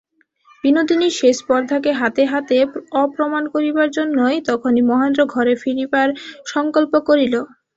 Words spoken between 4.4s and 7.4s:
তখনি মহেন্দ্র ঘরে ফিরিবার সংকল্প করিল।